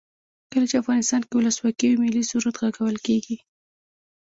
[0.51, 3.37] کله چې افغانستان کې ولسواکي وي ملي سرود غږول کیږي.